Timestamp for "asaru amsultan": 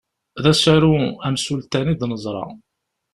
0.51-1.91